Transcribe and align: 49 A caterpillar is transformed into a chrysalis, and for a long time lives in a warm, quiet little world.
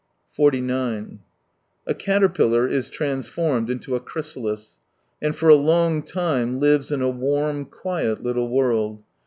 49 0.31 1.19
A 1.85 1.93
caterpillar 1.93 2.65
is 2.67 2.89
transformed 2.89 3.69
into 3.69 3.93
a 3.95 3.99
chrysalis, 3.99 4.79
and 5.21 5.35
for 5.35 5.47
a 5.47 5.55
long 5.55 6.01
time 6.01 6.57
lives 6.57 6.91
in 6.91 7.03
a 7.03 7.09
warm, 7.11 7.65
quiet 7.65 8.23
little 8.23 8.49
world. 8.49 9.03